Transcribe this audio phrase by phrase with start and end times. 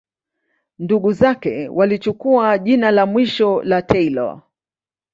[0.79, 4.41] Ndugu zake walichukua jina la mwisho la Taylor.